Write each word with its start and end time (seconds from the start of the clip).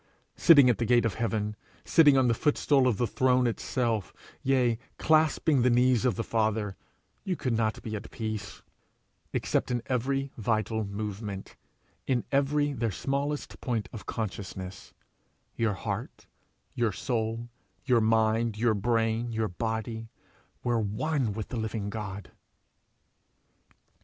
Sitting 0.35 0.67
at 0.67 0.79
the 0.79 0.85
gate 0.85 1.05
of 1.05 1.13
heaven, 1.13 1.55
sitting 1.85 2.17
on 2.17 2.27
the 2.27 2.33
footstool 2.33 2.87
of 2.87 2.97
the 2.97 3.05
throne 3.05 3.45
itself, 3.45 4.11
yea, 4.41 4.79
clasping 4.97 5.61
the 5.61 5.69
knees 5.69 6.05
of 6.05 6.15
the 6.15 6.23
Father, 6.23 6.75
you 7.23 7.35
could 7.35 7.53
not 7.55 7.79
be 7.83 7.95
at 7.95 8.09
peace, 8.09 8.63
except 9.31 9.69
in 9.69 9.77
their 9.77 9.91
every 9.91 10.31
vital 10.39 10.83
movement, 10.83 11.55
in 12.07 12.25
every 12.31 12.73
their 12.73 12.89
smallest 12.89 13.61
point 13.61 13.89
of 13.93 14.07
consciousness, 14.07 14.91
your 15.55 15.73
heart, 15.73 16.25
your 16.73 16.91
soul, 16.91 17.49
your 17.85 18.01
mind, 18.01 18.57
your 18.57 18.73
brain, 18.73 19.31
your 19.31 19.49
body, 19.49 20.09
were 20.63 20.79
one 20.79 21.31
with 21.31 21.49
the 21.49 21.57
living 21.57 21.91
God. 21.91 22.31